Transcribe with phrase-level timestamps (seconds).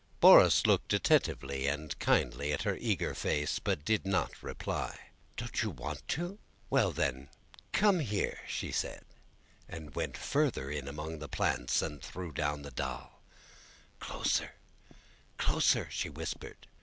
[0.19, 4.97] Borís looked attentively and kindly at her eager face, but did not reply.
[5.37, 6.39] "Don't you want to?
[6.71, 7.29] Well, then,
[7.71, 8.91] come here," said she,
[9.69, 13.21] and went further in among the plants and threw down the doll.
[13.99, 14.55] "Closer,
[15.37, 16.65] closer!" she whispered.